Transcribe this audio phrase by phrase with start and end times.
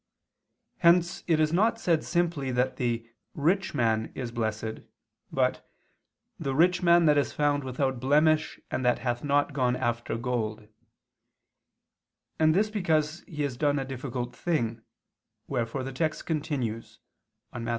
[0.79, 4.79] Hence it is not said simply that the "rich man" is blessed,
[5.31, 5.63] but
[6.39, 10.67] "the rich man that is found without blemish, and that hath not gone after gold,"
[12.39, 14.81] and this because he has done a difficult thing,
[15.45, 16.97] wherefore the text continues
[17.53, 17.67] (Matt.